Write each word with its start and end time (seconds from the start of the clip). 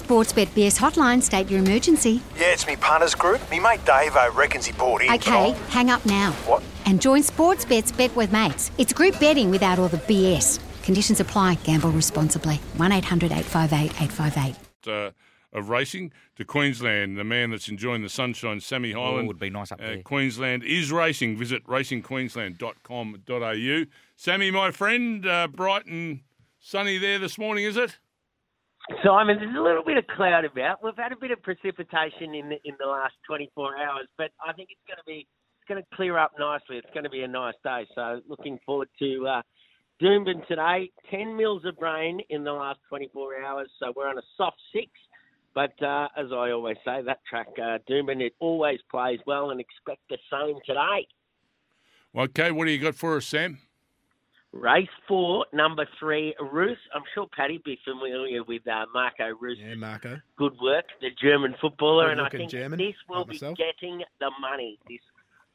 Sportsbet 0.00 0.46
BS 0.48 0.78
hotline, 0.78 1.22
state 1.22 1.50
your 1.50 1.60
emergency. 1.60 2.22
Yeah, 2.36 2.52
it's 2.52 2.66
me 2.66 2.76
punters 2.76 3.14
group. 3.14 3.40
Me 3.50 3.60
mate 3.60 3.84
Dave 3.84 4.16
I 4.16 4.28
reckons 4.28 4.66
he 4.66 4.72
bought 4.72 5.02
in. 5.02 5.12
Okay, 5.12 5.52
but 5.52 5.70
hang 5.70 5.90
up 5.90 6.04
now. 6.06 6.32
What? 6.46 6.62
And 6.86 7.00
join 7.00 7.22
Sportsbet's 7.22 7.92
Bet 7.92 8.14
with 8.16 8.32
Mates. 8.32 8.70
It's 8.78 8.92
group 8.92 9.18
betting 9.20 9.50
without 9.50 9.78
all 9.78 9.88
the 9.88 9.98
BS. 9.98 10.60
Conditions 10.82 11.20
apply. 11.20 11.54
Gamble 11.64 11.90
responsibly. 11.90 12.56
1 12.76 12.92
800 12.92 13.32
858 13.32 14.02
858. 14.02 14.56
uh, 14.86 15.10
of 15.54 15.70
racing 15.70 16.12
to 16.36 16.44
Queensland. 16.44 17.16
The 17.16 17.24
man 17.24 17.50
that's 17.50 17.68
enjoying 17.68 18.02
the 18.02 18.08
sunshine, 18.08 18.60
Sammy 18.60 18.92
Hyland. 18.92 19.24
Oh, 19.24 19.28
would 19.28 19.38
be 19.38 19.50
nice 19.50 19.70
up 19.72 19.80
uh, 19.80 19.84
there. 19.84 20.02
Queensland 20.02 20.64
is 20.64 20.92
racing. 20.92 21.38
Visit 21.38 21.64
racingqueensland.com.au. 21.66 23.84
Sammy, 24.16 24.50
my 24.50 24.70
friend, 24.70 25.26
uh, 25.26 25.48
bright 25.48 25.86
and 25.86 26.20
sunny 26.60 26.98
there 26.98 27.18
this 27.18 27.38
morning, 27.38 27.64
is 27.64 27.76
it? 27.76 27.98
Simon, 29.02 29.38
there's 29.38 29.56
a 29.56 29.62
little 29.62 29.84
bit 29.84 29.96
of 29.96 30.06
cloud 30.08 30.44
about. 30.44 30.82
We've 30.84 30.96
had 30.96 31.12
a 31.12 31.16
bit 31.16 31.30
of 31.30 31.42
precipitation 31.42 32.34
in 32.34 32.50
the, 32.50 32.56
in 32.64 32.74
the 32.78 32.86
last 32.86 33.14
24 33.26 33.78
hours, 33.78 34.08
but 34.18 34.30
I 34.46 34.52
think 34.52 34.68
it's 34.70 34.80
going 34.86 34.98
to 34.98 35.04
be 35.06 35.26
it's 35.58 35.68
going 35.68 35.82
to 35.82 35.96
clear 35.96 36.18
up 36.18 36.32
nicely. 36.38 36.76
It's 36.76 36.92
going 36.92 37.04
to 37.04 37.10
be 37.10 37.22
a 37.22 37.28
nice 37.28 37.54
day. 37.64 37.86
So 37.94 38.20
looking 38.28 38.58
forward 38.66 38.88
to 38.98 39.26
uh, 39.26 39.42
Doomben 40.02 40.46
today. 40.46 40.90
10 41.10 41.34
mils 41.34 41.64
of 41.64 41.76
rain 41.80 42.20
in 42.28 42.44
the 42.44 42.52
last 42.52 42.80
24 42.90 43.42
hours, 43.42 43.70
so 43.78 43.90
we're 43.96 44.08
on 44.08 44.18
a 44.18 44.22
soft 44.36 44.60
six. 44.74 44.90
But 45.54 45.72
uh, 45.82 46.08
as 46.18 46.26
I 46.32 46.50
always 46.50 46.76
say, 46.84 47.00
that 47.06 47.20
track, 47.28 47.46
uh, 47.56 47.78
Doomben, 47.88 48.20
it 48.20 48.34
always 48.40 48.80
plays 48.90 49.20
well, 49.26 49.50
and 49.50 49.60
expect 49.60 50.00
the 50.10 50.18
same 50.30 50.56
today. 50.66 51.06
Okay, 52.14 52.50
what 52.50 52.66
do 52.66 52.72
you 52.72 52.78
got 52.78 52.94
for 52.94 53.16
us, 53.16 53.26
Sam? 53.26 53.58
Race 54.54 54.88
four, 55.08 55.46
number 55.52 55.84
three, 55.98 56.32
Roos. 56.38 56.78
I'm 56.94 57.02
sure 57.12 57.26
Paddy 57.36 57.60
be 57.64 57.76
familiar 57.84 58.44
with 58.44 58.66
uh, 58.68 58.86
Marco 58.94 59.30
Reus. 59.40 59.58
Yeah, 59.60 59.74
Marco. 59.74 60.20
Good 60.36 60.52
work, 60.62 60.84
the 61.00 61.08
German 61.20 61.56
footballer, 61.60 62.10
and 62.10 62.20
I 62.20 62.28
think 62.28 62.50
German, 62.50 62.78
this 62.78 62.94
will 63.08 63.24
be 63.24 63.34
myself. 63.34 63.58
getting 63.58 64.02
the 64.20 64.30
money. 64.40 64.78
This 64.88 65.00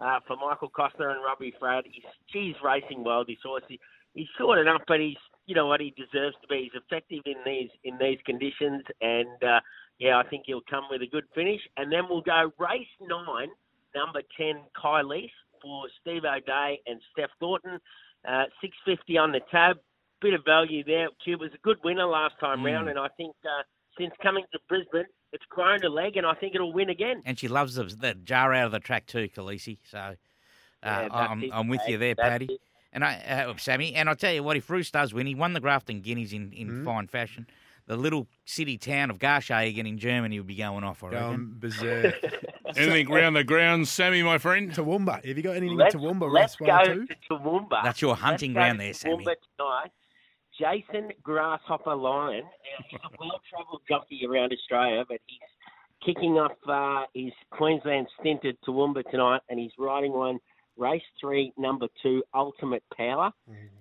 uh, 0.02 0.20
for 0.28 0.36
Michael 0.36 0.70
Costner 0.70 1.12
and 1.12 1.24
Robbie 1.24 1.54
Frad. 1.58 1.86
He's, 1.90 2.04
he's 2.28 2.56
racing 2.62 3.06
well. 3.06 3.24
This 3.26 3.38
horse, 3.42 3.64
he, 3.70 3.80
he's 4.14 4.28
short 4.38 4.60
enough, 4.60 4.82
but 4.86 5.00
he's 5.00 5.18
you 5.46 5.56
know 5.56 5.66
what 5.66 5.80
he 5.80 5.94
deserves 5.96 6.36
to 6.42 6.48
be. 6.50 6.70
He's 6.70 6.82
effective 6.82 7.22
in 7.26 7.36
these 7.46 7.70
in 7.86 7.98
these 8.00 8.20
conditions, 8.26 8.84
and 9.00 9.42
uh, 9.42 9.62
yeah, 9.98 10.18
I 10.18 10.28
think 10.28 10.44
he'll 10.46 10.62
come 10.70 10.84
with 10.92 11.02
a 11.02 11.08
good 11.08 11.26
finish. 11.34 11.62
And 11.78 11.90
then 11.90 12.04
we'll 12.10 12.22
go 12.22 12.52
race 12.60 12.88
nine, 13.02 13.50
number 13.96 14.22
ten, 14.36 14.64
Lease 15.08 15.32
for 15.62 15.88
Steve 16.02 16.24
O'Dea 16.26 16.82
and 16.86 17.00
Steph 17.14 17.32
Thornton. 17.40 17.80
Uh, 18.28 18.44
Six 18.62 18.76
fifty 18.86 19.18
on 19.18 19.32
the 19.32 19.40
tab, 19.52 19.78
bit 20.22 20.34
of 20.34 20.44
value 20.46 20.84
there. 20.84 21.08
Cube 21.24 21.40
was 21.42 21.52
a 21.54 21.58
good 21.64 21.78
winner 21.84 22.06
last 22.06 22.36
time 22.40 22.64
round, 22.66 22.90
and 22.90 23.00
I 23.00 23.08
think 23.18 23.36
uh, 23.46 23.64
since 23.98 24.12
coming 24.22 24.44
to 24.52 24.60
Brisbane, 24.68 25.06
it's 25.32 25.46
grown 25.50 25.84
a 25.84 25.90
leg, 25.90 26.18
and 26.18 26.26
I 26.26 26.34
think 26.36 26.56
it'll 26.56 26.74
win 26.74 26.90
again. 26.90 27.22
And 27.26 27.38
she 27.40 27.48
loves 27.48 27.76
the, 27.76 27.84
the 27.84 28.14
jar 28.16 28.54
out 28.54 28.66
of 28.66 28.72
the 28.72 28.80
track 28.80 29.06
too, 29.06 29.30
Khaleesi. 29.30 29.78
So 29.90 29.98
uh, 29.98 30.16
Yeah, 30.84 31.08
I'm, 31.12 31.44
it, 31.44 31.52
I'm 31.54 31.68
with 31.68 31.88
you 31.88 31.98
there, 31.98 32.16
That's 32.16 32.30
Paddy. 32.30 32.46
it. 32.46 32.62
And 32.92 33.04
I, 33.04 33.16
uh, 33.48 33.56
Sammy, 33.58 33.94
and 33.94 34.10
I'll 34.10 34.16
tell 34.16 34.34
you 34.34 34.42
what, 34.42 34.58
if 34.58 34.70
Roos 34.70 34.90
does 34.90 35.14
win, 35.14 35.28
he 35.28 35.36
won 35.36 35.54
the 35.54 35.60
Grafton 35.60 36.02
Guineas 36.02 36.34
in, 36.34 36.52
in 36.54 36.68
Mm-hmm. 36.70 36.86
fine 36.86 37.08
fashion. 37.08 37.46
The 37.86 37.96
little 37.98 38.28
city 38.46 38.78
town 38.78 39.10
of 39.10 39.20
Garshagen 39.20 39.88
in 39.88 39.98
Germany 39.98 40.40
will 40.40 40.46
be 40.46 40.56
going 40.56 40.84
off, 40.84 41.04
I 41.04 41.08
reckon. 41.08 41.20
Going 41.28 41.54
berserk. 41.60 42.16
Anything 42.78 43.10
round 43.10 43.36
the 43.36 43.44
grounds, 43.44 43.90
Sammy, 43.90 44.22
my 44.24 44.38
friend? 44.38 44.72
Toowoomba. 44.72 45.26
Have 45.26 45.38
you 45.38 45.44
got 45.44 45.56
anything 45.56 45.78
Let's, 45.78 45.96
in 45.96 46.02
Toowoomba? 46.02 46.32
let's 46.32 46.56
go 46.56 46.66
one 46.66 46.82
or 46.90 46.96
two? 46.96 47.08
to 47.08 47.16
Toowoomba. 47.32 47.84
That's 47.84 48.02
your 48.02 48.16
hunting 48.16 48.54
Let's 48.54 48.56
go 48.56 48.60
ground 48.62 48.80
to 48.80 48.86
there, 48.86 48.94
Sammy. 48.94 49.26
Toowoomba 49.26 49.36
tonight. 49.58 49.92
Jason 50.60 51.12
Grasshopper 51.24 51.96
Lyon. 51.96 52.44
Now, 52.44 52.86
he's 52.90 53.00
a 53.04 53.10
well-travelled 53.20 53.82
jockey 53.88 54.22
around 54.28 54.52
Australia, 54.52 55.04
but 55.08 55.20
he's 55.28 55.40
kicking 56.06 56.34
off 56.34 56.52
uh, 56.68 57.06
his 57.14 57.32
Queensland 57.52 58.08
stint 58.20 58.44
at 58.46 58.56
Toowoomba 58.68 59.10
tonight, 59.10 59.42
and 59.50 59.60
he's 59.60 59.72
riding 59.78 60.12
one. 60.12 60.40
Race 60.78 61.02
three, 61.20 61.52
number 61.58 61.88
two, 62.02 62.24
Ultimate 62.34 62.84
Power, 62.96 63.32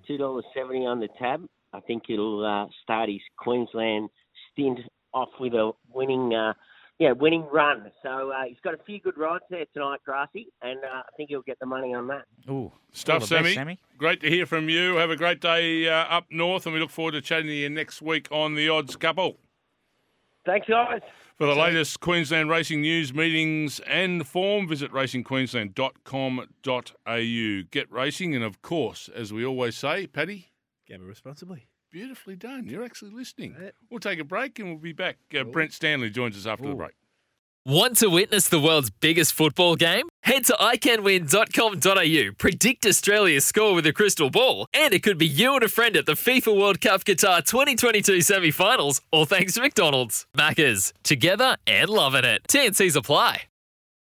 two 0.07 0.17
dollars 0.17 0.45
seventy 0.53 0.85
on 0.85 0.99
the 0.99 1.09
tab. 1.19 1.47
I 1.73 1.79
think 1.81 2.05
it'll 2.09 2.45
uh, 2.45 2.67
start 2.83 3.09
his 3.09 3.21
Queensland 3.37 4.09
stint 4.51 4.81
off 5.15 5.29
with 5.39 5.55
a 5.55 5.71
winning, 5.93 6.35
uh, 6.35 6.55
yeah, 6.99 7.13
winning 7.13 7.47
run. 7.53 7.93
So 8.03 8.33
uh, 8.33 8.43
he's 8.49 8.59
got 8.63 8.75
a 8.75 8.79
few 8.85 9.01
good 9.01 9.17
rides 9.17 9.45
there 9.51 9.65
tonight, 9.73 10.01
Grassy, 10.05 10.49
and 10.63 10.81
uh, 10.81 10.99
I 10.99 11.03
think 11.17 11.29
he'll 11.31 11.43
get 11.43 11.59
the 11.61 11.67
money 11.67 11.95
on 11.95 12.09
that. 12.09 12.25
Ooh, 12.51 12.73
Stuff, 12.93 13.15
all 13.15 13.21
the 13.21 13.35
best, 13.35 13.39
Sammy. 13.45 13.55
Sammy. 13.55 13.79
Great 13.99 14.21
to 14.21 14.29
hear 14.29 14.45
from 14.47 14.69
you. 14.69 14.97
Have 14.97 15.11
a 15.11 15.17
great 15.17 15.41
day 15.41 15.89
uh, 15.89 15.95
up 16.05 16.27
north, 16.31 16.67
and 16.67 16.75
we 16.75 16.81
look 16.81 16.91
forward 16.91 17.13
to 17.13 17.21
chatting 17.21 17.47
to 17.47 17.55
you 17.55 17.71
next 17.71 18.03
week 18.03 18.27
on 18.33 18.57
the 18.57 18.69
Odds 18.69 18.97
Couple. 18.97 19.37
Thanks, 20.45 20.67
guys. 20.69 21.03
For 21.37 21.47
the 21.47 21.55
latest 21.55 22.01
Queensland 22.01 22.51
racing 22.51 22.81
news, 22.81 23.15
meetings, 23.15 23.79
and 23.87 24.27
form, 24.27 24.67
visit 24.67 24.91
racingqueensland.com.au. 24.91 27.63
Get 27.71 27.93
racing, 27.93 28.35
and 28.35 28.43
of 28.43 28.61
course, 28.61 29.09
as 29.15 29.33
we 29.33 29.47
always 29.47 29.77
say, 29.77 30.09
Paddy, 30.09 30.49
Gamble 30.89 31.07
responsibly. 31.07 31.69
beautifully 31.91 32.37
done. 32.37 32.67
You're 32.69 32.85
actually 32.85 33.11
listening. 33.11 33.55
Yeah. 33.61 33.71
We'll 33.91 34.01
take 34.01 34.19
a 34.19 34.25
break 34.25 34.59
and 34.59 34.69
we'll 34.69 34.79
be 34.79 34.93
back. 34.93 35.19
Uh, 35.39 35.45
Brent 35.45 35.73
Stanley 35.73 36.11
joins 36.11 36.37
us 36.37 36.47
after 36.47 36.69
the 36.69 36.75
break. 36.75 36.93
Want 37.67 37.99
to 37.99 38.09
witness 38.09 38.49
the 38.49 38.59
world's 38.61 38.89
biggest 38.89 39.35
football 39.35 39.77
game? 39.77 40.09
Head 40.23 40.45
to 40.47 40.55
iCanWin.com.au, 40.59 42.33
predict 42.39 42.87
Australia's 42.87 43.45
score 43.45 43.75
with 43.75 43.87
a 43.87 43.93
crystal 43.93 44.31
ball, 44.31 44.67
and 44.73 44.95
it 44.95 45.03
could 45.03 45.19
be 45.19 45.27
you 45.27 45.55
and 45.55 45.63
a 45.63 45.69
friend 45.69 45.97
at 45.97 46.07
the 46.07 46.13
FIFA 46.13 46.59
World 46.59 46.81
Cup 46.81 47.05
Qatar 47.05 47.45
2022 47.45 48.23
semi 48.23 48.51
finals, 48.51 49.03
all 49.11 49.27
thanks 49.27 49.55
to 49.55 49.61
McDonald's. 49.61 50.27
Maccas, 50.37 50.93
together 51.03 51.57
and 51.67 51.91
loving 51.91 52.25
it. 52.25 52.43
TNCs 52.49 52.97
apply. 52.97 53.43